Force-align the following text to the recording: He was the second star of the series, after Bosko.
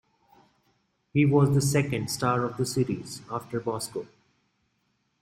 He 1.13 1.27
was 1.27 1.53
the 1.53 1.61
second 1.61 2.09
star 2.09 2.43
of 2.43 2.57
the 2.57 2.65
series, 2.65 3.21
after 3.29 3.61
Bosko. 3.61 4.07